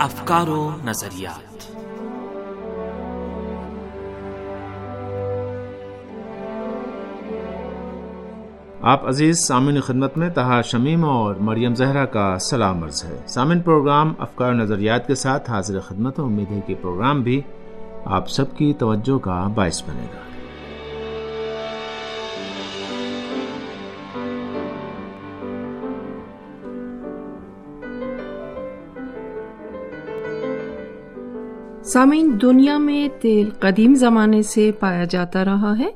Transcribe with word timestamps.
افکار 0.00 0.48
و 0.48 0.70
نظریات۔ 0.84 1.72
آپ 8.80 9.08
عزیز 9.08 9.38
سامعین 9.38 9.80
خدمت 9.80 10.16
میں 10.16 10.30
تہا 10.30 10.60
شمیم 10.60 11.04
اور 11.04 11.34
مریم 11.34 11.74
زہرا 11.74 12.04
کا 12.04 12.38
سلام 12.38 12.84
عرض 12.84 13.04
ہے۔ 13.04 13.16
سامعین 13.26 13.60
پروگرام 13.60 14.14
افکار 14.18 14.50
و 14.50 14.54
نظریات 14.54 15.06
کے 15.06 15.14
ساتھ 15.14 15.50
حاضر 15.50 15.80
خدمت 15.80 16.20
امید 16.20 16.50
ہے 16.50 16.60
کہ 16.66 16.74
پروگرام 16.80 17.22
بھی 17.22 17.40
آپ 18.04 18.28
سب 18.28 18.56
کی 18.56 18.72
توجہ 18.78 19.18
کا 19.18 19.48
باعث 19.54 19.82
بنے 19.82 20.06
گا۔ 20.14 20.29
سامعین، 31.84 32.38
دنیا 32.42 32.78
میں 32.78 33.08
تیل 33.20 33.50
قدیم 33.60 33.94
زمانے 33.94 34.42
سے 34.42 34.72
پایا 34.80 35.04
جاتا 35.04 35.44
رہا 35.44 35.78
ہے 35.78 35.88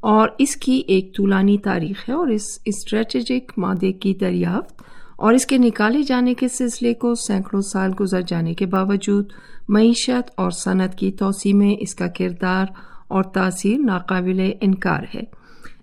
اور 0.00 0.28
اس 0.38 0.56
کی 0.56 0.82
ایک 0.86 1.16
طولانی 1.16 1.58
تاریخ 1.58 2.08
ہے 2.08 2.14
اور 2.14 2.28
اس 2.28 2.42
اسٹریٹجک 2.64 3.52
مادے 3.56 3.92
کی 3.92 4.14
دریافت 4.14 4.82
اور 5.16 5.32
اس 5.32 5.46
کے 5.46 5.58
نکالے 5.58 6.02
جانے 6.02 6.34
کے 6.34 6.48
سلسلے 6.48 6.94
کو 6.94 7.14
سینکڑوں 7.14 7.62
سال 7.62 7.90
گزر 8.00 8.20
جانے 8.20 8.54
کے 8.54 8.66
باوجود 8.66 9.32
معیشت 9.68 10.30
اور 10.36 10.50
صنعت 10.50 10.98
کی 10.98 11.12
توسیع 11.12 11.54
میں 11.54 11.76
اس 11.80 11.94
کا 11.94 12.06
کردار 12.06 12.66
اور 13.08 13.22
تاثیر 13.22 13.78
ناقابل 13.78 14.52
انکار 14.60 15.02
ہے۔ 15.14 15.22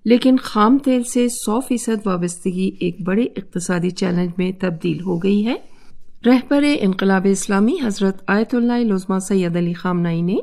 لیکن 0.05 0.35
خام 0.41 0.77
تیل 0.77 1.03
سے 1.03 1.27
سو 1.29 1.59
فیصد 1.59 2.07
وابستگی 2.07 2.71
ایک 2.79 3.01
بڑے 3.01 3.23
اقتصادی 3.23 3.89
چیلنج 3.89 4.29
میں 4.37 4.51
تبدیل 4.59 5.01
ہو 5.01 5.17
گئی 5.17 5.45
ہے۔ 5.45 5.74
رہبر 6.25 6.63
انقلاب 6.79 7.27
اسلامی 7.31 7.75
حضرت 7.83 8.23
آیت 8.27 8.55
اللہ 8.55 8.73
لزما 8.73 9.19
سید 9.19 9.55
علی 9.55 9.73
خامنائی 9.73 10.21
نے 10.21 10.35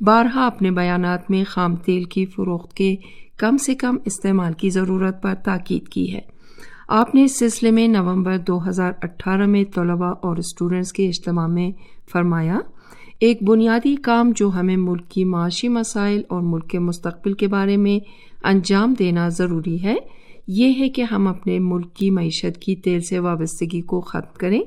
بارہا 0.00 0.46
اپنے 0.46 0.70
بیانات 0.70 1.30
میں 1.30 1.44
خام 1.48 1.76
تیل 1.76 2.04
کی 2.04 2.26
فروخت 2.26 2.74
کے 2.74 2.96
کم 3.36 3.56
سے 3.56 3.74
کم 3.74 3.96
استعمال 4.04 4.52
کی 4.52 4.70
ضرورت 4.70 5.22
پر 5.22 5.34
تاکید 5.44 5.88
کی 5.88 6.14
ہے۔ 6.14 6.20
آپ 6.88 7.14
نے 7.14 7.24
اس 7.24 7.38
سلسلے 7.38 7.70
میں 7.70 7.88
نومبر 7.88 8.38
دو 8.38 8.68
ہزار 8.68 8.92
اٹھارہ 9.02 9.46
میں 9.46 9.64
طلباء 9.64 10.12
اور 10.22 10.36
اسٹوڈنٹس 10.36 10.92
کے 10.92 11.08
اجتماع 11.08 11.46
میں 11.46 11.70
فرمایا، 12.12 12.58
ایک 13.20 13.42
بنیادی 13.42 13.96
کام 13.96 14.32
جو 14.36 14.48
ہمیں 14.48 14.76
ملک 14.76 15.08
کی 15.08 15.24
معاشی 15.24 15.68
مسائل 15.68 16.22
اور 16.28 16.40
ملک 16.42 16.68
کے 16.68 16.78
مستقبل 16.78 17.32
کے 17.32 17.48
بارے 17.48 17.76
میں 17.76 17.98
انجام 18.46 18.94
دینا 18.98 19.28
ضروری 19.28 19.82
ہے، 19.82 19.96
یہ 20.48 20.72
ہے 20.78 20.88
کہ 20.88 21.02
ہم 21.02 21.28
اپنے 21.28 21.58
ملک 21.58 21.94
کی 21.94 22.10
معیشت 22.10 22.58
کی 22.58 22.76
تیل 22.76 23.00
سے 23.00 23.18
وابستگی 23.18 23.80
کو 23.80 24.00
ختم 24.00 24.38
کریں 24.38 24.60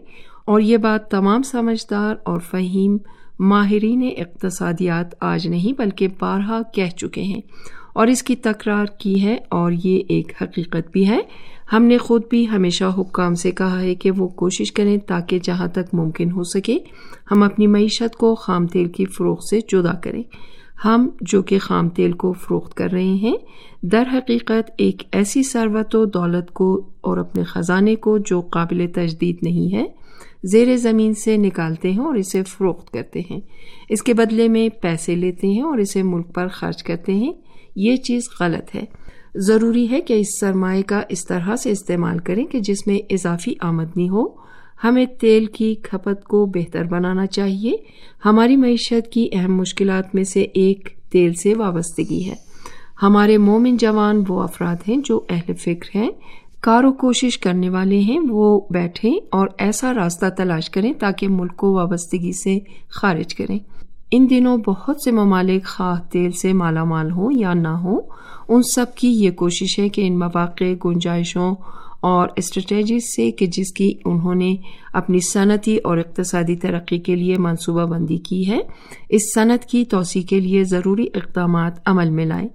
اور 0.47 0.61
یہ 0.61 0.77
بات 0.77 1.11
تمام 1.11 1.41
سمجھدار 1.41 2.15
اور 2.25 2.39
فہیم 2.39 2.97
ماہرین 3.39 4.09
اقتصادیات 4.17 5.15
آج 5.19 5.47
نہیں 5.47 5.73
بلکہ 5.77 6.07
بارہا 6.19 6.61
کہہ 6.73 6.97
چکے 6.97 7.21
ہیں 7.21 7.41
اور 7.93 8.07
اس 8.07 8.23
کی 8.23 8.35
تکرار 8.35 8.85
کی 8.99 9.23
ہے 9.23 9.37
اور 9.49 9.71
یہ 9.83 10.01
ایک 10.09 10.43
حقیقت 10.43 10.91
بھی 10.91 11.09
ہے۔ 11.09 11.19
ہم 11.73 11.83
نے 11.83 11.97
خود 11.97 12.23
بھی 12.29 12.49
ہمیشہ 12.49 12.85
حکام 12.97 13.35
سے 13.35 13.51
کہا 13.51 13.81
ہے 13.81 13.95
کہ 13.95 14.11
وہ 14.11 14.27
کوشش 14.27 14.71
کریں 14.71 14.97
تاکہ 14.97 15.39
جہاں 15.43 15.67
تک 15.67 15.93
ممکن 15.93 16.31
ہو 16.31 16.43
سکے 16.43 16.77
ہم 17.31 17.43
اپنی 17.43 17.67
معیشت 17.67 18.15
کو 18.15 18.35
خام 18.35 18.67
تیل 18.67 18.89
کی 18.89 19.05
فروخت 19.05 19.43
سے 19.43 19.59
جدا 19.71 19.93
کریں۔ 19.93 20.23
ہم 20.85 21.09
جو 21.21 21.41
کہ 21.41 21.59
خام 21.59 21.89
تیل 21.89 22.11
کو 22.11 22.33
فروخت 22.33 22.73
کر 22.73 22.91
رہے 22.91 23.03
ہیں، 23.03 23.37
در 23.83 24.03
حقیقت 24.13 24.71
ایک 24.77 25.03
ایسی 25.11 25.43
ثروت 25.43 25.95
و 25.95 26.05
دولت 26.05 26.51
کو 26.51 26.89
اور 27.01 27.17
اپنے 27.17 27.43
خزانے 27.43 27.95
کو 27.95 28.17
جو 28.17 28.41
قابل 28.41 28.85
تجدید 28.95 29.37
نہیں 29.41 29.75
ہے، 29.75 29.85
زیر 30.43 30.77
زمین 30.77 31.13
سے 31.13 31.37
نکالتے 31.37 31.91
ہیں 31.91 31.99
اور 31.99 32.15
اسے 32.15 32.43
فروخت 32.43 32.91
کرتے 32.91 33.21
ہیں۔ 33.31 33.39
اس 33.89 34.03
کے 34.03 34.13
بدلے 34.13 34.47
میں 34.47 34.69
پیسے 34.81 35.15
لیتے 35.15 35.47
ہیں 35.47 35.61
اور 35.61 35.77
اسے 35.77 36.03
ملک 36.03 36.35
پر 36.35 36.47
خرچ 36.47 36.83
کرتے 36.83 37.13
ہیں۔ 37.13 37.33
یہ 37.75 37.95
چیز 37.95 38.21
غلط 38.39 38.75
ہے۔ 38.75 38.85
ضروری 39.35 39.91
ہے 39.91 40.01
کہ 40.01 40.13
اس 40.13 40.39
سرمایہ 40.39 40.81
کا 40.81 41.01
اس 41.09 41.25
طرح 41.25 41.55
سے 41.55 41.71
استعمال 41.71 42.19
کریں 42.19 42.45
کہ 42.45 42.59
جس 42.59 42.87
میں 42.87 42.97
اضافی 43.09 43.53
آمدنی 43.59 44.09
ہو۔ 44.09 44.47
ہمیں 44.83 45.05
تیل 45.05 45.45
کی 45.45 45.75
کھپت 45.75 46.23
کو 46.23 46.45
بہتر 46.45 46.83
بنانا 46.83 47.25
چاہیے۔ 47.25 47.73
ہماری 48.25 48.57
معیشت 48.57 49.11
کی 49.11 49.29
اہم 49.33 49.55
مشکلات 49.55 50.15
میں 50.15 50.23
سے 50.23 50.41
ایک 50.41 50.89
تیل 51.11 51.33
سے 51.33 51.53
وابستگی 51.53 52.25
ہے۔ 52.25 52.35
ہمارے 53.01 53.37
مومن 53.37 53.77
جوان 53.77 54.23
وہ 54.27 54.41
افراد 54.41 54.75
ہیں 54.87 54.97
جو 55.05 55.21
اہل 55.29 55.53
فکر 55.53 55.97
ہیں 55.97 56.09
کارو 56.61 56.91
کوشش 56.91 57.37
کرنے 57.37 57.69
والے 57.69 57.99
ہیں، 57.99 58.19
وہ 58.29 58.61
بیٹھیں 58.69 59.13
اور 59.31 59.47
ایسا 59.57 59.93
راستہ 59.93 60.25
تلاش 60.37 60.69
کریں 60.69 60.93
تاکہ 60.93 61.27
ملک 61.27 61.55
کو 61.55 61.73
وابستگی 61.73 62.31
سے 62.31 62.59
خارج 62.89 63.35
کریں۔ 63.35 63.59
ان 64.11 64.27
دنوں 64.29 64.57
بہت 64.57 65.01
سے 65.01 65.11
ممالک 65.11 65.65
خواہ 65.65 66.11
تیل 66.11 66.31
سے 66.31 66.53
مالا 66.53 66.83
مال 66.83 67.11
ہوں 67.11 67.31
یا 67.31 67.53
نہ 67.53 67.67
ہوں، 67.67 68.01
ان 68.47 68.61
سب 68.61 68.85
کی 68.95 69.07
یہ 69.07 69.31
کوشش 69.31 69.79
ہے 69.79 69.89
کہ 69.89 70.07
ان 70.07 70.19
مواقع، 70.19 70.65
گنجائشوں 70.85 71.55
اور 71.99 72.27
اسٹریٹجی 72.35 72.99
سے 72.99 73.31
کہ 73.31 73.45
جس 73.45 73.73
کی 73.73 73.93
انہوں 74.05 74.35
نے 74.35 74.55
اپنی 74.93 75.19
صنعتی 75.19 75.77
اور 75.77 75.97
اقتصادی 75.97 76.55
ترقی 76.55 76.99
کے 76.99 77.15
لیے 77.15 77.35
منصوبہ 77.37 77.85
بندی 77.85 78.17
کی 78.17 78.49
ہے، 78.49 78.59
اس 79.09 79.33
صنعت 79.33 79.65
کی 79.65 79.85
توسیع 79.85 80.21
کے 80.21 80.39
لیے 80.39 80.63
ضروری 80.63 81.05
اقدامات 81.13 81.79
عمل 81.85 82.09
میں 82.09 82.25
لائیں۔ 82.25 82.47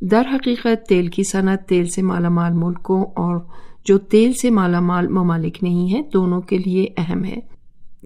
در 0.00 0.22
حقیقت، 0.34 0.88
تیل 0.88 1.06
کی 1.06 1.24
صنعت 1.24 1.68
تیل 1.68 1.86
سے 1.86 2.02
مالا 2.02 2.28
مال 2.28 2.52
ملکوں 2.52 3.02
اور 3.02 3.40
جو 3.84 3.98
تیل 3.98 4.32
سے 4.32 4.50
مالا 4.50 4.80
مال 4.80 5.08
ممالک 5.08 5.62
نہیں 5.62 5.88
ہیں، 5.88 6.02
دونوں 6.02 6.40
کے 6.40 6.58
لیے 6.58 6.86
اہم 6.96 7.24
ہے۔ 7.24 7.55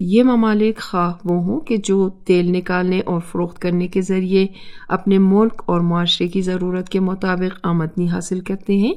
یہ 0.03 0.23
ممالک 0.23 0.79
خواہ 0.79 1.13
وہ 1.23 1.35
ہوں 1.43 1.59
کہ 1.59 1.75
جو 1.77 2.09
تیل 2.25 2.51
نکالنے 2.51 2.99
اور 3.05 3.19
فروخت 3.21 3.59
کرنے 3.59 3.87
کے 3.87 4.01
ذریعے 4.01 4.45
اپنے 4.87 5.17
ملک 5.17 5.61
اور 5.65 5.81
معاشرے 5.81 6.27
کی 6.27 6.41
ضرورت 6.41 6.89
کے 6.89 6.99
مطابق 6.99 7.59
آمدنی 7.63 8.07
حاصل 8.09 8.39
کرتے 8.39 8.77
ہیں، 8.77 8.93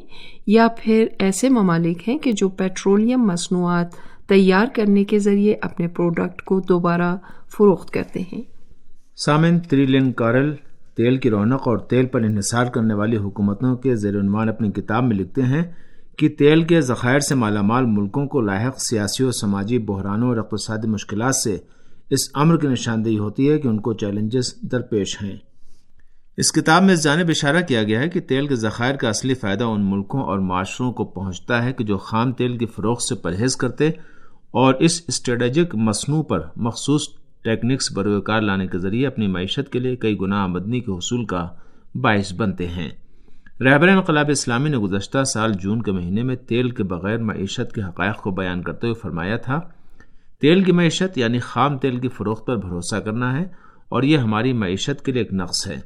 یا 0.47 0.69
پھر 0.79 1.07
ایسے 1.19 1.49
ممالک 1.49 2.09
ہیں 2.09 2.19
کہ 2.19 2.33
جو 2.33 2.49
پیٹرولیم 2.49 3.27
مصنوعات 3.27 3.95
تیار 4.29 4.67
کرنے 4.75 5.05
کے 5.05 5.19
ذریعے 5.19 5.55
اپنے 5.63 5.89
پروڈکٹ 5.89 6.43
کو 6.43 6.61
دوبارہ 6.61 7.17
فروخت 7.57 7.91
کرتے 7.91 8.21
ہیں۔ 8.33 8.43
سامن 9.17 9.61
تریلن 9.61 10.13
کارل 10.13 10.55
تیل 10.97 11.17
کی 11.17 11.31
رونق 11.31 11.69
اور 11.69 11.79
تیل 11.79 12.07
پر 12.07 12.21
انحصار 12.21 12.67
کرنے 12.67 12.95
والی 12.95 13.17
حکومتوں 13.17 13.77
کے 13.77 13.97
زیر 13.97 14.21
عنوان 14.21 14.49
اپنی 14.49 14.71
کتاب 14.73 15.05
میں 15.05 15.17
لکھتے 15.17 15.43
ہیں 15.43 15.63
کہ 16.19 16.29
تیل 16.29 16.63
کے 16.63 16.81
ذخائر 16.81 17.21
سے 17.21 17.35
مالا 17.35 17.63
مال 17.63 17.85
ملکوں 17.87 18.27
کو 18.27 18.41
لاحق 18.41 18.79
سیاسی 18.79 19.25
و 19.25 19.33
سماجی 19.33 19.79
بحرانوں 19.79 20.29
اور 20.29 20.37
اقتصادی 20.37 20.87
مشکلات 20.87 21.37
سے 21.37 21.59
اس 22.11 22.31
امر 22.35 22.57
کی 22.57 22.69
نشاندہی 22.69 23.19
ہوتی 23.19 23.51
ہے 23.51 23.59
کہ 23.59 23.69
ان 23.69 23.81
کو 23.81 23.93
چیلنجز 23.93 24.55
درپیش 24.63 25.23
ہیں۔ 25.23 25.37
اس 26.37 26.53
کتاب 26.53 26.83
میں 26.83 26.95
اس 26.95 27.05
جانب 27.05 27.29
اشارہ 27.29 27.61
کیا 27.69 27.83
گیا 27.83 28.01
ہے 28.01 28.09
کہ 28.09 28.21
تیل 28.21 28.47
کے 28.47 28.55
ذخائر 28.55 28.95
کا 28.95 29.09
اصلی 29.09 29.35
فائدہ 29.35 29.65
ان 29.65 29.91
ملکوں 29.91 30.23
اور 30.23 30.39
معاشروں 30.39 30.93
کو 30.93 31.05
پہنچتا 31.05 31.65
ہے 31.65 31.73
کہ 31.73 31.85
جو 31.85 31.99
خام 31.99 32.33
تیل 32.33 32.59
کی 32.59 32.67
فروخت 32.67 33.03
سے 33.03 33.15
پرہیز 33.15 33.57
کرتے 33.57 33.89
اور 34.51 34.75
اس 34.75 35.03
اسٹریٹجک 35.09 35.75
مصنوع 35.75 36.23
پر 36.23 36.41
مخصوص 36.57 37.03
ٹیکنکس 37.45 37.93
بروکار 37.93 38.41
لانے 38.41 38.67
کے 38.67 38.79
ذریعے 38.79 39.07
اپنی 39.07 39.27
معیشت 39.27 39.73
کے 39.73 39.79
لیے 39.79 39.97
کئی 39.97 40.19
گنا 40.21 40.43
آمدنی 40.43 40.81
کے 40.81 40.93
حصول 40.93 41.25
کا 41.25 41.49
باعث 41.95 42.33
بنتے 42.33 42.69
ہیں۔ 42.69 42.91
رہبر 43.61 43.89
انقلاب 43.89 44.27
اسلامی 44.29 44.69
نے 44.69 44.77
گزشتہ 44.77 45.25
سال 45.25 45.53
جون 45.53 45.83
کے 45.83 45.93
مہینے 45.93 46.23
میں 46.23 46.37
تیل 46.37 46.71
کے 46.71 46.83
بغیر 46.83 47.19
معیشت 47.19 47.75
کے 47.75 47.83
حقائق 47.83 48.17
کو 48.17 48.31
بیان 48.31 48.63
کرتے 48.63 48.87
ہوئے 48.87 49.01
فرمایا 49.01 49.37
تھا، 49.37 49.61
تیل 50.41 50.65
کی 50.65 50.73
معیشت 50.73 51.19
یعنی 51.19 51.39
خام 51.39 51.79
تیل 51.79 52.01
کی 52.01 52.09
فروخت 52.09 52.47
پر 52.47 52.57
بھروسہ 52.57 52.97
کرنا 52.97 53.39
ہے 53.39 53.45
اور 53.89 54.03
یہ 54.03 54.19
ہماری 54.19 54.53
معیشت 54.53 55.05
کے 55.05 55.13
لیے 55.13 55.23
ایک 55.23 55.33
نقص 55.33 55.67
ہے۔ 55.67 55.77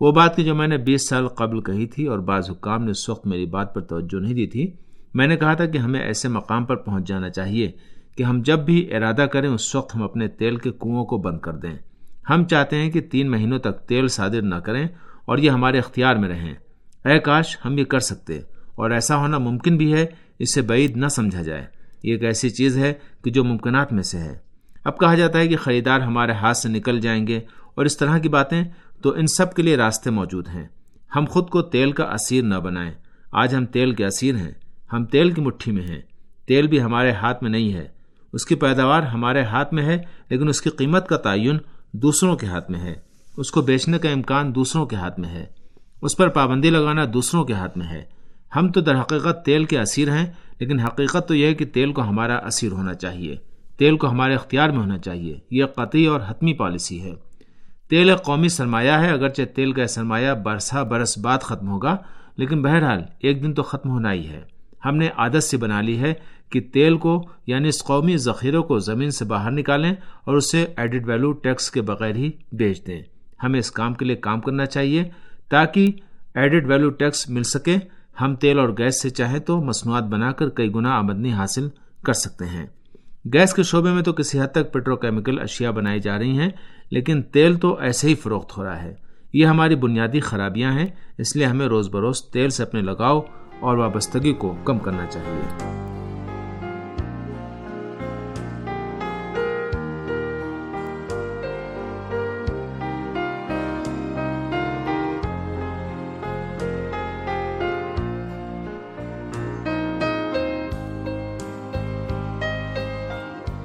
وہ 0.00 0.12
بات 0.12 0.36
کی 0.36 0.44
جو 0.44 0.54
میں 0.54 0.68
نے 0.68 0.76
بیس 0.76 1.08
سال 1.08 1.28
قبل 1.28 1.60
کہی 1.60 1.86
تھی 1.86 2.06
اور 2.06 2.18
بعض 2.18 2.50
حکام 2.50 2.84
نے 2.84 2.90
اس 2.90 3.08
وقت 3.08 3.26
میری 3.26 3.46
بات 3.46 3.74
پر 3.74 3.80
توجہ 3.80 4.20
نہیں 4.20 4.34
دی 4.34 4.46
تھی، 4.46 4.72
میں 5.14 5.26
نے 5.26 5.36
کہا 5.36 5.54
تھا 5.54 5.66
کہ 5.66 5.78
ہمیں 5.78 6.00
ایسے 6.00 6.28
مقام 6.28 6.64
پر 6.64 6.76
پہنچ 6.76 7.08
جانا 7.08 7.30
چاہیے 7.30 7.72
کہ 8.16 8.22
ہم 8.22 8.42
جب 8.44 8.58
بھی 8.58 8.94
ارادہ 8.96 9.22
کریں 9.22 9.48
اس 9.48 9.74
وقت 9.74 9.96
ہم 9.96 10.02
اپنے 10.02 10.28
تیل 10.28 10.56
کے 10.56 10.70
کنووں 10.70 11.04
کو 11.04 11.18
بند 11.18 11.38
کر 11.38 11.52
دیں۔ 11.52 11.76
ہم 12.30 12.44
چاہتے 12.44 12.76
ہیں 12.76 12.90
کہ 12.90 13.00
تین 13.00 13.30
مہینوں 13.30 13.58
تک 13.58 13.88
تیل 13.88 14.08
صادر 14.08 14.42
نہ 14.42 14.54
کریں 14.54 14.88
اور 15.24 15.38
یہ 15.38 15.50
ہمارے 15.50 15.78
اختیار 15.78 16.16
میں 16.16 16.28
رہیں۔ 16.28 16.54
اے 17.04 17.18
کاش، 17.18 17.56
ہم 17.64 17.78
یہ 17.78 17.84
کر 17.84 17.98
سکتے۔ 17.98 18.40
اور 18.74 18.90
ایسا 18.90 19.16
ہونا 19.16 19.38
ممکن 19.38 19.76
بھی 19.76 19.94
ہے، 19.94 20.06
اس 20.38 20.54
سے 20.54 20.62
بعید 20.62 20.96
نہ 20.96 21.08
سمجھا 21.08 21.42
جائے۔ 21.42 21.66
یہ 22.02 22.12
ایک 22.12 22.24
ایسی 22.24 22.50
چیز 22.50 22.78
ہے 22.78 22.94
کہ 23.24 23.30
جو 23.30 23.44
ممکنات 23.44 23.92
میں 23.92 24.02
سے 24.02 24.18
ہے۔ 24.18 24.38
اب 24.84 24.98
کہا 24.98 25.14
جاتا 25.14 25.38
ہے 25.38 25.48
کہ 25.48 25.56
خریدار 25.56 26.00
ہمارے 26.00 26.32
ہاتھ 26.32 26.56
سے 26.56 26.68
نکل 26.68 27.00
جائیں 27.00 27.26
گے۔ 27.26 27.40
اور 27.74 27.84
اس 27.84 27.96
طرح 27.96 28.18
کی 28.18 28.28
باتیں 28.28 28.64
تو 29.02 29.10
ان 29.10 29.26
سب 29.26 29.54
کے 29.54 29.62
لیے 29.62 29.76
راستے 29.76 30.10
موجود 30.10 30.48
ہیں۔ 30.48 30.68
ہم 31.16 31.24
خود 31.28 31.48
کو 31.48 31.62
تیل 31.62 31.92
کا 31.92 32.04
اسیر 32.04 32.44
نہ 32.44 32.54
بنائیں۔ 32.54 32.92
آج 33.32 33.54
ہم 33.54 33.66
تیل 33.66 33.94
کے 33.94 34.06
اسیر 34.06 34.34
ہیں۔ 34.34 34.52
ہم 34.92 35.04
تیل 35.04 35.30
کی 35.30 35.40
مٹھی 35.40 35.72
میں 35.72 35.86
ہیں۔ 35.88 36.02
تیل 36.46 36.66
بھی 36.66 36.82
ہمارے 36.82 37.12
ہاتھ 37.12 37.42
میں 37.42 37.50
نہیں 37.50 37.72
ہے۔ 37.72 37.88
اس 38.32 38.46
کی 38.46 38.54
پیداوار 38.54 39.02
ہمارے 39.02 39.42
ہاتھ 39.42 39.74
میں 39.74 39.84
ہے، 39.84 39.98
لیکن 40.28 40.48
اس 40.48 40.62
کی 40.62 40.70
قیمت 40.70 41.08
کا 41.08 41.16
تعین 41.16 41.58
دوسروں 41.92 42.36
کے 42.36 42.46
ہاتھ 42.46 42.70
میں 42.70 42.80
ہے۔ 42.80 42.94
اس 43.36 43.50
کو 43.50 43.62
بیچنے 43.62 43.98
کا 43.98 44.10
امکان 44.10 44.54
دوسروں 44.54 44.86
کے 44.86 44.96
ہاتھ 44.96 45.20
میں 45.20 45.28
ہے۔ 45.28 45.59
اس 46.02 46.16
پر 46.16 46.28
پابندی 46.28 46.70
لگانا 46.70 47.04
دوسروں 47.12 47.44
کے 47.44 47.52
ہاتھ 47.52 47.78
میں 47.78 47.86
ہے۔ 47.86 48.04
ہم 48.56 48.68
تو 48.68 48.80
در 48.80 49.00
حقیقت 49.00 49.44
تیل 49.44 49.64
کے 49.64 49.80
اسیر 49.80 50.10
ہیں، 50.10 50.26
لیکن 50.60 50.80
حقیقت 50.80 51.28
تو 51.28 51.34
یہ 51.34 51.46
ہے 51.46 51.54
کہ 51.54 51.64
تیل 51.64 51.92
کو 51.92 52.02
ہمارا 52.02 52.36
اسیر 52.36 52.72
ہونا 52.72 52.94
چاہیے۔ 52.94 53.36
تیل 53.78 53.96
کو 53.96 54.10
ہمارے 54.10 54.34
اختیار 54.34 54.68
میں 54.68 54.78
ہونا 54.78 54.98
چاہیے۔ 54.98 55.38
یہ 55.50 55.64
قطعی 55.64 56.06
اور 56.06 56.20
حتمی 56.28 56.52
پالیسی 56.52 57.02
ہے۔ 57.02 57.12
تیل 57.90 58.10
ایک 58.10 58.22
قومی 58.22 58.48
سرمایہ 58.48 58.92
ہے، 58.92 59.10
اگرچہ 59.10 59.42
تیل 59.54 59.72
کا 59.72 59.86
سرمایہ 59.86 60.32
برسا 60.32 60.82
برس 60.82 61.18
بعد 61.18 61.38
ختم 61.38 61.68
ہوگا، 61.68 61.96
لیکن 62.36 62.62
بہرحال 62.62 63.02
ایک 63.18 63.42
دن 63.42 63.54
تو 63.54 63.62
ختم 63.62 63.90
ہونا 63.90 64.12
ہی 64.12 64.28
ہے۔ 64.28 64.40
ہم 64.84 64.96
نے 64.96 65.08
عادت 65.16 65.44
سے 65.44 65.56
بنا 65.56 65.80
لی 65.80 65.98
ہے 65.98 66.14
کہ 66.50 66.60
تیل 66.60 66.96
کو 66.96 67.28
یعنی 67.46 67.68
اس 67.68 67.84
قومی 67.84 68.16
ذخیروں 68.16 68.62
کو 68.62 68.78
زمین 68.78 69.10
سے 69.10 69.24
باہر 69.24 69.50
نکالیں 69.50 69.92
اور 70.24 70.34
اسے 70.34 70.66
ایڈڈ 70.76 71.08
ویلو 71.08 71.32
ٹیکس 71.32 71.70
کے 71.70 71.82
بغیر 71.82 72.16
ہی 72.16 72.30
بیچ 72.52 72.86
دیں۔ 72.86 73.02
ہمیں 73.42 73.58
اس 73.58 73.70
کام 73.70 73.94
کے 73.94 74.04
لیے 74.04 74.16
کام 74.16 74.40
کرنا 74.40 74.66
چاہیے۔ 74.66 75.04
تاکہ 75.50 75.92
ایڈڈ 76.34 76.66
ویلو 76.66 76.90
ٹیکس 76.90 77.28
مل 77.30 77.42
سکے۔ 77.42 77.76
ہم 78.20 78.34
تیل 78.36 78.58
اور 78.58 78.68
گیس 78.68 79.02
سے 79.02 79.10
چاہیں 79.10 79.38
تو 79.38 79.60
مصنوعات 79.64 80.02
بنا 80.02 80.32
کر 80.32 80.48
کئی 80.48 80.74
گنا 80.74 80.90
آمدنی 80.90 81.32
حاصل 81.32 81.68
کر 82.04 82.12
سکتے 82.12 82.44
ہیں۔ 82.44 82.66
گیس 83.32 83.54
کے 83.54 83.62
شعبے 83.62 83.90
میں 83.90 84.02
تو 84.02 84.12
کسی 84.12 84.40
حد 84.40 84.52
تک 84.52 84.72
پیٹرو 84.72 84.96
کیمیکل 84.96 85.40
اشیاء 85.40 85.70
بنائی 85.70 86.00
جا 86.00 86.18
رہی 86.18 86.38
ہیں، 86.38 86.50
لیکن 86.90 87.22
تیل 87.22 87.56
تو 87.56 87.78
ایسے 87.78 88.08
ہی 88.08 88.14
فروخت 88.14 88.58
ہو 88.58 88.64
رہا 88.64 88.82
ہے۔ 88.82 88.94
یہ 89.32 89.46
ہماری 89.46 89.76
بنیادی 89.76 90.20
خرابیاں 90.20 90.72
ہیں، 90.72 90.86
اس 91.18 91.36
لیے 91.36 91.46
ہمیں 91.46 91.66
روز 91.66 91.88
بروز 91.88 92.22
تیل 92.22 92.50
سے 92.50 92.62
اپنے 92.62 92.80
لگاؤ 92.80 93.20
اور 93.60 93.76
وابستگی 93.76 94.32
کو 94.32 94.56
کم 94.64 94.78
کرنا 94.78 95.06
چاہیے۔ 95.06 95.89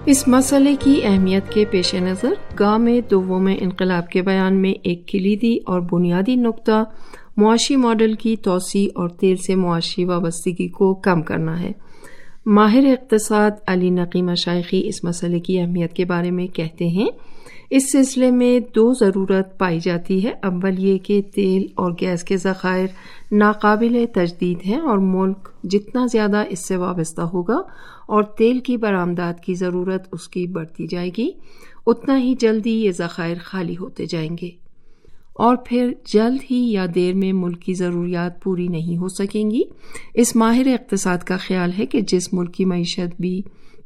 اس 0.06 0.28
مسئلے 0.28 0.76
کی 0.80 1.02
اہمیت 1.04 1.50
کے 1.50 1.66
پیش 1.66 1.96
نظر 1.96 2.34
گاہ 2.60 2.78
میں 2.78 3.02
دوم 3.12 3.50
انقلاب 3.60 4.10
کے 4.10 4.22
بیان 4.22 4.62
میں 4.62 4.74
ایک 4.84 5.08
کلیدی 5.08 5.58
اور 5.66 5.82
بنیادی 5.92 6.36
نقطہ 6.36 6.84
معاشی 7.38 7.76
ماڈل 7.76 8.14
کی 8.14 8.36
توسیع 8.36 8.88
اور 8.96 9.10
تیل 9.10 9.36
سے 9.36 9.56
معاشی 9.56 10.06
وابستگی 10.06 10.68
کو 10.68 10.94
کم 10.94 11.22
کرنا 11.22 11.60
ہے۔ 11.60 11.72
ماہر 12.46 12.86
اقتصاد 12.86 13.52
علی 13.68 13.90
نقیمہ 13.90 14.36
شائقی 14.36 14.88
اس 14.88 15.04
مسئلے 15.04 15.40
کی 15.40 15.60
اہمیت 15.60 15.94
کے 15.94 16.06
بارے 16.06 16.32
میں 16.32 16.48
کہتے 16.48 16.88
ہیں 16.88 17.08
اس 17.70 17.92
سلسلے 17.92 18.32
میں 18.32 18.60
دو 18.76 18.94
ضرورت 18.94 19.60
پائی 19.60 19.80
جاتی 19.80 20.24
ہے۔ 20.24 20.32
اول 20.44 20.80
یہ 20.80 20.98
کہ 20.98 21.22
تیل 21.36 21.68
اور 21.76 21.92
گیس 22.02 22.24
کے 22.24 22.38
ذخائر 22.38 22.88
ناقابل 23.32 24.06
تجدید 24.14 24.58
ہیں 24.66 24.80
اور 24.80 24.98
ملک 24.98 25.50
جتنا 25.64 26.06
زیادہ 26.12 26.44
اس 26.50 26.68
سے 26.68 26.78
وابستہ 26.78 27.22
ہوگا 27.22 27.58
اور 28.08 28.24
تیل 28.24 28.60
کی 28.60 28.78
برآمدات 28.78 29.44
کی 29.44 29.54
ضرورت 29.54 30.08
اس 30.12 30.28
کی 30.28 30.48
بڑھتی 30.48 30.88
جائے 30.88 31.10
گی، 31.18 31.32
اتنا 31.88 32.20
ہی 32.20 32.36
جلدی 32.40 32.86
یہ 32.86 32.92
ذخائر 32.92 33.36
خالی 33.44 33.78
ہوتے 33.78 34.06
جائیں 34.06 34.38
گے۔ 34.42 34.50
اور 35.36 35.56
پھر 35.66 35.92
جلد 36.14 36.52
ہی 36.52 36.72
یا 36.72 36.86
دیر 36.96 37.14
میں 37.14 37.34
ملک 37.34 37.62
کی 37.62 37.74
ضروریات 37.74 38.44
پوری 38.44 38.68
نہیں 38.68 38.98
ہو 38.98 39.08
سکیں 39.08 39.52
گی۔ 39.52 39.62
اس 40.14 40.36
ماہر 40.36 40.68
اقتصاد 40.68 41.18
کا 41.18 41.38
خیال 41.38 41.72
ہے 41.80 41.86
کہ 41.86 42.02
جس 42.02 42.34
ملک 42.34 42.54
کی 42.54 42.66
معیشت 42.66 43.22
بھی 43.22 43.42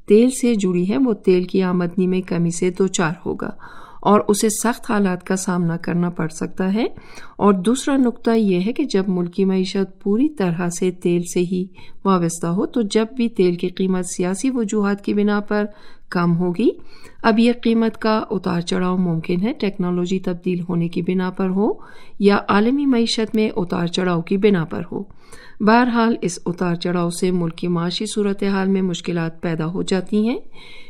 تیل 0.10 0.30
سے 0.30 0.56
جڑی 0.56 0.90
ہے، 0.90 0.98
وہ 0.98 1.14
تیل 1.14 1.44
کی 1.44 1.64
آمدنی 1.64 2.08
میں 2.08 2.22
کمی 2.22 2.52
سے 2.52 2.70
دو 2.70 2.88
چار 2.88 3.14
ہوگا 3.26 3.50
اور 4.02 4.20
اسے 4.28 4.50
سخت 4.50 4.92
حالات 4.92 5.24
کا 5.24 5.36
سامنا 5.36 5.78
کرنا 5.78 6.10
پڑ 6.10 6.28
سکتا 6.28 6.74
ہے۔ 6.74 6.86
اور 7.38 7.54
دوسرا 7.54 7.98
نقطہ 7.98 8.32
یہ 8.32 8.60
ہے 8.66 8.74
کہ 8.74 8.84
جب 8.84 9.04
ملکی 9.08 9.46
معیشت 9.46 10.02
پوری 10.04 10.30
طرح 10.30 10.70
سے 10.70 10.92
تیل 10.92 11.22
سے 11.34 11.40
ہی 11.40 11.66
وابستہ 12.06 12.48
ہو، 12.48 12.66
تو 12.66 12.82
جب 12.82 13.06
بھی 13.16 13.30
تیل 13.30 13.56
کی 13.56 13.68
قیمت 13.68 14.06
سیاسی 14.06 14.50
وجوہات 14.50 15.06
کی 15.06 15.14
بنا 15.14 15.40
پر 15.40 15.66
کم 16.10 16.38
ہوگی۔ 16.38 16.70
اب 17.24 17.40
یہ 17.40 17.52
قیمت 17.64 17.98
کا 17.98 18.24
اتار 18.30 18.62
چڑھاؤ 18.62 18.98
ممکن 18.98 19.42
ہے، 19.42 19.54
ٹیکنالوجی 19.54 20.20
تبدیل 20.20 20.60
ہونے 20.70 20.88
کی 20.88 21.02
بنا 21.02 21.30
پر 21.30 21.50
ہو 21.50 21.70
یا 22.20 22.38
عالمی 22.48 22.86
معیشت 22.86 23.36
میں 23.36 23.50
اتار 23.56 23.88
چڑھاؤ 23.88 24.22
کی 24.22 24.38
بنا 24.38 24.66
پر 24.66 24.82
ہو۔ 24.92 25.04
بہرحال، 25.60 26.16
اس 26.22 26.40
اتار 26.46 26.76
چڑھاؤ 26.76 27.10
سے 27.10 27.32
ملک 27.32 27.56
کی 27.56 27.68
معاشی 27.68 28.06
صورتحال 28.06 28.70
میں 28.70 28.82
مشکلات 28.82 29.42
پیدا 29.42 29.66
ہو 29.66 29.82
جاتی 29.82 30.30
ہیں۔ 30.30 30.40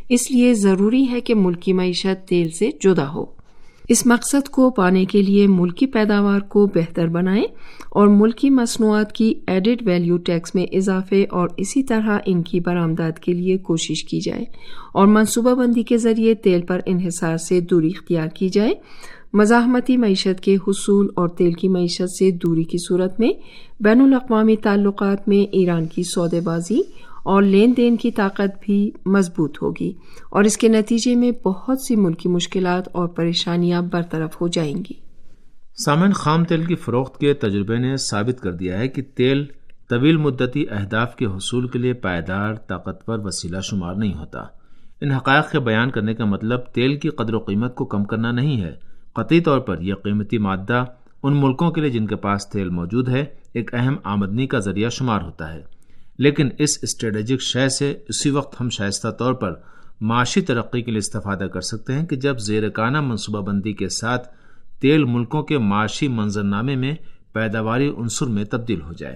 اس 0.09 0.31
لیے 0.31 0.53
ضروری 0.53 1.09
ہے 1.11 1.21
کہ 1.21 1.35
ملکی 1.35 1.73
معیشت 1.73 2.27
تیل 2.27 2.49
سے 2.49 2.69
جدا 2.81 3.13
ہو۔ 3.13 3.38
اس 3.89 4.05
مقصد 4.05 4.49
کو 4.49 4.69
پانے 4.69 5.05
کے 5.05 5.21
لیے 5.21 5.47
ملکی 5.47 5.85
پیداوار 5.85 6.39
کو 6.39 6.67
بہتر 6.75 7.07
بنائیں 7.07 7.43
اور 7.89 8.07
ملکی 8.07 8.49
مصنوعات 8.49 9.11
کی 9.11 9.33
ایڈڈ 9.47 9.87
ویلیو 9.87 10.17
ٹیکس 10.17 10.55
میں 10.55 10.65
اضافے 10.71 11.25
اور 11.29 11.49
اسی 11.57 11.83
طرح 11.83 12.17
ان 12.25 12.43
کی 12.43 12.59
برآمدات 12.59 13.19
کے 13.19 13.33
لیے 13.33 13.57
کوشش 13.57 14.03
کی 14.03 14.19
جائے 14.19 14.45
اور 14.93 15.07
منصوبہ 15.07 15.53
بندی 15.53 15.83
کے 15.83 15.97
ذریعے 15.97 16.35
تیل 16.35 16.61
پر 16.61 16.79
انحصار 16.85 17.37
سے 17.37 17.61
دوری 17.61 17.87
اختیار 17.87 18.27
کی 18.27 18.49
جائے۔ 18.49 18.73
مزاحمتی 19.33 19.97
معیشت 19.97 20.41
کے 20.41 20.55
حصول 20.55 21.07
اور 21.15 21.27
تیل 21.27 21.53
کی 21.53 21.67
معیشت 21.67 22.09
سے 22.09 22.31
دوری 22.31 22.63
کی 22.63 22.77
صورت 22.77 23.19
میں 23.19 23.31
بین 23.79 24.01
الاقوامی 24.01 24.55
تعلقات 24.55 25.27
میں 25.27 25.47
ایران 25.51 25.85
کی 25.85 26.03
سودے 26.03 26.41
بازی 26.41 26.81
اور 27.29 27.43
لین 27.43 27.73
دین 27.77 27.97
کی 27.97 28.11
طاقت 28.11 28.57
بھی 28.61 28.91
مضبوط 29.05 29.57
ہوگی 29.61 29.93
اور 30.31 30.43
اس 30.43 30.57
کے 30.57 30.67
نتیجے 30.67 31.15
میں 31.15 31.31
بہت 31.45 31.81
سی 31.81 31.95
ملکی 31.95 32.29
مشکلات 32.29 32.89
اور 32.91 33.07
پریشانیاں 33.07 33.81
برطرف 33.81 34.41
ہو 34.41 34.47
جائیں 34.47 34.75
گی۔ 34.75 34.93
سامن 35.85 36.13
خام 36.13 36.43
تیل 36.43 36.63
کی 36.63 36.75
فروخت 36.75 37.19
کے 37.19 37.33
تجربے 37.33 37.77
نے 37.77 37.97
ثابت 37.97 38.41
کر 38.41 38.51
دیا 38.51 38.79
ہے 38.79 38.87
کہ 38.87 39.01
تیل 39.01 39.45
طویل 39.89 40.17
مدتی 40.17 40.65
اہداف 40.69 41.15
کے 41.15 41.25
حصول 41.25 41.67
کے 41.67 41.79
لیے 41.79 41.93
پائیدار، 41.93 42.53
طاقتور 42.53 43.19
وسیلہ 43.19 43.59
شمار 43.59 43.95
نہیں 43.95 44.13
ہوتا۔ 44.13 44.39
ان 45.01 45.11
حقائق 45.11 45.51
کے 45.51 45.59
بیان 45.59 45.91
کرنے 45.91 46.13
کا 46.13 46.25
مطلب 46.25 46.59
تیل 46.73 46.99
کی 46.99 47.09
قدر 47.09 47.33
و 47.33 47.39
قیمت 47.39 47.75
کو 47.75 47.85
کم 47.85 48.03
کرنا 48.03 48.31
نہیں 48.31 48.61
ہے۔ 48.61 48.71
قطعی 49.13 49.39
طور 49.39 49.59
پر 49.59 49.81
یہ 49.81 49.93
قیمتی 49.93 50.37
مادہ 50.37 50.83
ان 51.23 51.41
ملکوں 51.41 51.71
کے 51.71 51.81
لیے 51.81 51.89
جن 51.89 52.07
کے 52.07 52.15
پاس 52.15 52.49
تیل 52.49 52.69
موجود 52.69 53.09
ہے، 53.09 53.25
ایک 53.53 53.73
اہم 53.73 53.95
آمدنی 54.03 54.47
کا 54.47 54.59
ذریعہ 54.59 54.89
شمار 54.89 55.21
ہوتا 55.21 55.53
ہے۔ 55.53 55.78
لیکن 56.19 56.49
اس 56.59 56.79
اسٹریٹجک 56.81 57.41
شے 57.41 57.69
سے 57.69 57.97
اسی 58.09 58.29
وقت 58.29 58.61
ہم 58.61 58.69
شائستہ 58.69 59.07
طور 59.07 59.33
پر 59.33 59.53
معاشی 60.01 60.41
ترقی 60.41 60.81
کے 60.81 60.91
لیے 60.91 60.97
استفادہ 60.97 61.43
کر 61.43 61.61
سکتے 61.61 61.93
ہیں 61.93 62.05
کہ 62.05 62.15
جب 62.15 62.39
زیرکانہ 62.39 63.01
منصوبہ 63.01 63.41
بندی 63.41 63.73
کے 63.73 63.89
ساتھ 63.89 64.27
تیل 64.81 65.03
ملکوں 65.03 65.43
کے 65.43 65.57
معاشی 65.57 66.07
منظرنامے 66.07 66.75
میں 66.75 66.95
پیداواری 67.33 67.89
عنصر 67.97 68.25
میں 68.25 68.43
تبدیل 68.43 68.81
ہو 68.81 68.93
جائے۔ 68.93 69.15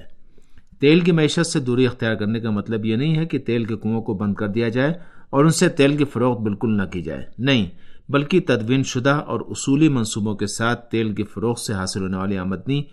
تیل 0.80 1.00
کی 1.00 1.12
معیشت 1.12 1.46
سے 1.46 1.60
دوری 1.60 1.86
اختیار 1.86 2.16
کرنے 2.16 2.40
کا 2.40 2.50
مطلب 2.50 2.86
یہ 2.86 2.96
نہیں 2.96 3.18
ہے 3.18 3.26
کہ 3.26 3.40
تیل 3.40 3.66
کے 3.66 3.76
کنووں 3.78 4.02
کو 4.02 4.14
بند 4.14 4.34
کر 4.34 4.48
دیا 4.48 4.70
جائے 4.70 4.94
اور 5.30 5.44
ان 5.44 5.52
سے 5.52 5.70
تیل 5.70 5.98
کی 5.98 6.06
فروخت 6.06 6.42
بالکل 6.42 6.78
نہ 6.78 6.84
کی 6.84 7.02
جائے۔ 7.02 7.26
نہیں، 7.40 7.70
بلکہ 8.10 8.40
تدوین 8.48 8.84
شدہ 8.84 9.24
اور 9.28 9.40
اصولی 9.40 9.90
منصوبوں 9.90 10.36
کے 10.36 10.48
ساتھ 10.48 10.92
تیل 10.92 11.14
کی 11.14 11.24
فروخت 11.24 11.62
سے 11.62 11.74
حاصل 11.74 12.02
ہونے 12.02 12.18
والی 12.18 12.38
آمدنی 12.38 12.84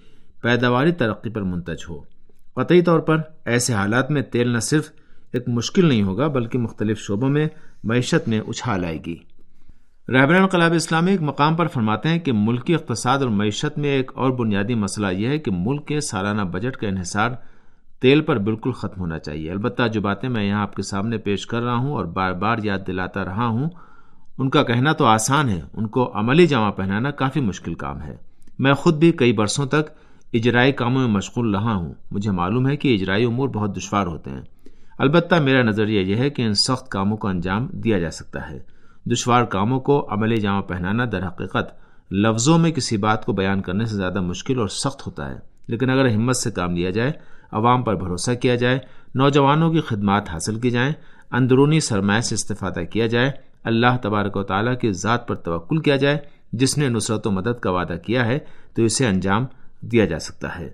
پیداواری 0.42 0.92
ترقی 0.92 1.30
پر 1.30 1.42
منتج 1.42 1.84
ہو۔ 1.88 2.19
قطعی 2.54 2.82
طور 2.82 3.00
پر 3.00 3.16
ایسے 3.44 3.74
حالات 3.74 4.10
میں 4.10 4.22
تیل 4.22 4.48
نہ 4.48 4.58
صرف 4.58 4.90
ایک 5.32 5.48
مشکل 5.48 5.86
نہیں 5.86 6.02
ہوگا، 6.02 6.26
بلکہ 6.26 6.58
مختلف 6.58 6.98
شعبوں 6.98 7.28
میں 7.28 7.48
معیشت 7.84 8.28
میں 8.28 8.40
اچھال 8.40 8.84
آئے 8.84 8.98
گی۔ 9.06 9.16
رہبر 10.08 10.34
انقلاب 10.34 10.72
اسلامی 10.72 11.10
ایک 11.10 11.22
مقام 11.22 11.56
پر 11.56 11.66
فرماتے 11.66 12.08
ہیں 12.08 12.18
کہ 12.18 12.32
ملکی 12.32 12.74
اقتصاد 12.74 13.18
اور 13.18 13.28
معیشت 13.28 13.78
میں 13.78 13.90
ایک 13.90 14.12
اور 14.14 14.30
بنیادی 14.30 14.74
مسئلہ 14.74 15.06
یہ 15.06 15.28
ہے 15.28 15.38
کہ 15.38 15.50
ملک 15.54 15.86
کے 15.86 16.00
سالانہ 16.00 16.42
بجٹ 16.42 16.76
کا 16.76 16.88
انحصار 16.88 17.30
تیل 18.00 18.20
پر 18.20 18.38
بالکل 18.38 18.72
ختم 18.72 19.00
ہونا 19.00 19.18
چاہیے۔ 19.18 19.50
البتہ 19.50 19.88
جو 19.88 20.00
باتیں 20.00 20.28
میں 20.28 20.44
یہاں 20.44 20.62
آپ 20.62 20.76
کے 20.76 20.82
سامنے 20.82 21.18
پیش 21.18 21.46
کر 21.46 21.62
رہا 21.62 21.74
ہوں 21.74 21.92
اور 21.92 22.04
بار 22.04 22.32
بار 22.32 22.56
یاد 22.62 22.78
دلاتا 22.86 23.24
رہا 23.24 23.46
ہوں، 23.46 23.70
ان 24.38 24.50
کا 24.50 24.62
کہنا 24.62 24.92
تو 24.92 25.04
آسان 25.04 25.48
ہے۔ 25.48 25.60
ان 25.72 25.86
کو 25.86 26.18
عملی 26.18 26.46
جمع 26.46 26.70
پہنانا 26.70 27.10
کافی 27.10 27.40
مشکل 27.40 27.74
کام 27.74 28.02
ہے۔ 28.02 28.16
میں 28.58 28.72
خود 28.72 28.94
بھی 28.94 29.12
کئی 29.12 29.32
برسوں 29.32 29.66
تک 29.66 30.09
اجرائی 30.32 30.72
کاموں 30.72 31.00
میں 31.00 31.08
مشغول 31.08 31.54
رہا 31.54 31.74
ہوں۔ 31.74 31.94
مجھے 32.10 32.30
معلوم 32.30 32.68
ہے 32.68 32.76
کہ 32.76 32.94
اجرائی 32.94 33.24
امور 33.24 33.48
بہت 33.48 33.76
دشوار 33.76 34.06
ہوتے 34.06 34.30
ہیں۔ 34.30 34.42
البتہ 34.98 35.34
میرا 35.34 35.62
نظریہ 35.62 36.00
یہ 36.00 36.16
ہے 36.16 36.30
کہ 36.30 36.42
ان 36.42 36.54
سخت 36.54 36.88
کاموں 36.88 37.16
کو 37.16 37.28
انجام 37.28 37.66
دیا 37.66 37.98
جا 37.98 38.10
سکتا 38.10 38.50
ہے۔ 38.50 38.58
دشوار 39.04 39.44
کاموں 39.44 39.80
کو 39.80 40.06
عملی 40.10 40.36
جامع 40.36 40.60
پہنانا 40.60 41.04
در 41.12 41.26
حقیقت 41.26 41.74
لفظوں 42.12 42.58
میں 42.58 42.70
کسی 42.70 42.96
بات 42.96 43.26
کو 43.26 43.32
بیان 43.32 43.60
کرنے 43.60 43.84
سے 43.84 43.96
زیادہ 43.96 44.20
مشکل 44.20 44.58
اور 44.58 44.68
سخت 44.68 45.06
ہوتا 45.06 45.30
ہے۔ 45.30 45.38
لیکن 45.68 45.90
اگر 45.90 46.14
ہمت 46.14 46.36
سے 46.36 46.50
کام 46.50 46.76
لیا 46.76 46.90
جائے، 46.90 47.12
عوام 47.52 47.82
پر 47.82 47.94
بھروسہ 47.94 48.34
کیا 48.34 48.54
جائے، 48.54 48.78
نوجوانوں 49.14 49.72
کی 49.72 49.80
خدمات 49.80 50.30
حاصل 50.30 50.60
کی 50.60 50.70
جائیں، 50.70 50.92
اندرونی 51.30 51.80
سرمایہ 51.80 52.20
سے 52.20 52.34
استفادہ 52.34 52.80
کیا 52.92 53.06
جائے، 53.06 53.30
اللہ 53.64 53.96
تبارک 54.02 54.36
و 54.36 54.42
تعالیٰ 54.42 54.78
کی 54.78 54.92
ذات 54.92 55.28
پر 55.28 55.34
توکل 55.34 55.78
کیا 55.78 55.96
جائے، 55.96 56.18
جس 56.52 56.78
نے 56.78 56.88
نصرت 56.88 57.26
و 57.26 57.30
مدد 57.30 57.60
کا 57.60 57.70
وعدہ 57.70 57.94
کیا 58.06 58.26
ہے، 58.26 58.38
تو 58.74 58.82
اسے 58.82 59.06
انجام 59.06 59.46
دیا 59.80 60.04
جا 60.04 60.18
سکتا 60.18 60.58
ہے۔ 60.58 60.68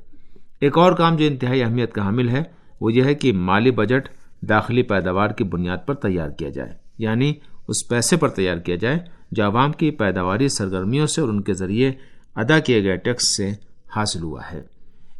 ایک 0.60 0.78
اور 0.78 0.92
کام 0.92 1.16
جو 1.16 1.26
انتہائی 1.26 1.62
اہمیت 1.62 1.92
کا 1.92 2.02
حامل 2.02 2.28
ہے، 2.28 2.42
وہ 2.80 2.92
یہ 2.92 3.04
ہے 3.04 3.14
کہ 3.14 3.32
مالی 3.32 3.70
بجٹ 3.70 4.08
داخلی 4.42 4.82
پیداوار 4.82 5.28
کی 5.28 5.44
بنیاد 5.44 5.78
پر 5.86 5.94
تیار 5.94 6.30
کیا 6.30 6.48
جائے۔ 6.48 6.72
یعنی 6.98 7.34
اس 7.68 7.88
پیسے 7.88 8.16
پر 8.16 8.28
تیار 8.28 8.56
کیا 8.56 8.76
جائے 8.76 8.98
جو 9.30 9.44
عوام 9.44 9.72
کی 9.72 9.90
پیداواری 9.90 10.48
سرگرمیوں 10.48 11.06
سے 11.06 11.20
اور 11.20 11.28
ان 11.28 11.40
کے 11.40 11.52
ذریعے 11.52 11.92
ادا 12.34 12.58
کیے 12.58 12.84
گئے 12.84 12.96
ٹیکس 12.96 13.36
سے 13.36 13.50
حاصل 13.96 14.22
ہوا 14.22 14.40
ہے۔ 14.52 14.62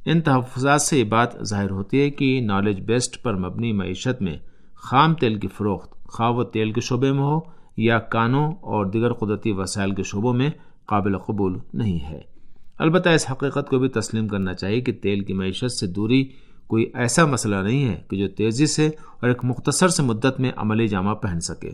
ان 0.04 0.20
تحفظات 0.20 0.82
سے 0.82 0.98
یہ 0.98 1.04
بات 1.04 1.28
ظاہر 1.44 1.70
ہوتی 1.70 2.00
ہے 2.00 2.10
کہ 2.10 2.40
نالج 2.40 2.80
بیسڈ 2.80 3.22
پر 3.22 3.34
مبنی 3.34 3.72
معیشت 3.72 4.22
میں 4.22 4.36
خام 4.74 5.14
تیل 5.14 5.38
کی 5.38 5.48
فروخت، 5.48 6.04
خواہ 6.04 6.30
وہ 6.30 6.44
تیل 6.44 6.72
کے 6.72 6.80
شعبے 6.80 7.12
میں 7.12 7.22
ہو 7.22 7.40
یا 7.76 7.98
کانوں 7.98 8.52
اور 8.52 8.86
دیگر 8.86 9.12
قدرتی 9.12 9.52
وسائل 9.52 9.94
کے 9.94 10.02
شعبوں 10.02 10.34
میں 10.34 10.50
قابل 10.86 11.18
قبول 11.18 11.58
نہیں 11.74 12.00
ہے۔ 12.00 12.35
البتہ 12.78 13.08
اس 13.08 13.26
حقیقت 13.30 13.70
کو 13.70 13.78
بھی 13.78 13.88
تسلیم 13.88 14.28
کرنا 14.28 14.54
چاہیے 14.54 14.80
کہ 14.80 14.92
تیل 14.92 15.24
کی 15.24 15.32
معیشت 15.32 15.72
سے 15.72 15.86
دوری 15.86 16.24
کوئی 16.66 16.90
ایسا 16.94 17.24
مسئلہ 17.24 17.56
نہیں 17.56 17.88
ہے 17.88 18.02
کہ 18.10 18.16
جو 18.16 18.28
تیزی 18.28 18.66
سے 18.66 18.86
اور 18.86 19.28
ایک 19.28 19.44
مختصر 19.44 19.88
سے 19.88 20.02
مدت 20.02 20.40
میں 20.40 20.52
عملی 20.56 20.88
جامہ 20.88 21.14
پہن 21.14 21.40
سکے۔ 21.40 21.70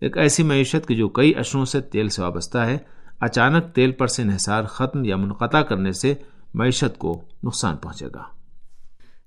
ایک 0.00 0.18
ایسی 0.18 0.42
معیشت 0.42 0.88
کہ 0.88 0.94
جو 0.94 1.08
کئی 1.08 1.32
اشروں 1.36 1.64
سے 1.64 1.80
تیل 1.80 2.08
سے 2.08 2.22
وابستہ 2.22 2.58
ہے، 2.58 2.78
اچانک 3.20 3.74
تیل 3.74 3.92
پر 3.92 4.06
سے 4.06 4.22
انحصار 4.22 4.64
ختم 4.64 5.04
یا 5.04 5.16
منقطع 5.16 5.60
کرنے 5.60 5.92
سے 5.92 6.14
معیشت 6.54 6.98
کو 6.98 7.22
نقصان 7.44 7.76
پہنچے 7.76 8.06
گا۔ 8.06 8.22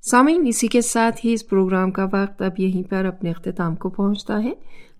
سامعین، 0.01 0.43
اسی 0.47 0.67
کے 0.67 0.81
ساتھ 0.81 1.25
ہی 1.25 1.33
اس 1.33 1.49
پروگرام 1.49 1.91
کا 1.91 2.03
وقت 2.03 2.41
اب 2.41 2.59
یہیں 2.59 2.83
پر 2.83 3.05
اپنے 3.05 3.29
اختتام 3.29 3.75
کو 3.75 3.89
پہنچتا 3.89 4.43
ہے۔ 4.43 4.53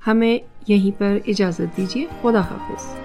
ہمیں 0.07 0.37
یہیں 0.67 0.99
پر 0.99 1.17
اجازت 1.27 1.77
دیجیے۔ 1.77 2.05
خدا 2.21 2.39
حافظ۔ 2.39 2.95